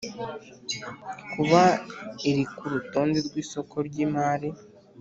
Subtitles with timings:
[1.31, 1.61] Kuba
[2.29, 4.49] iri ku rutonde rw isoko ry imari